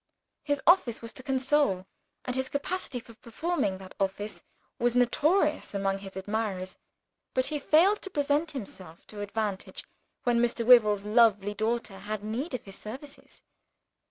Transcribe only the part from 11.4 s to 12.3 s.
daughter had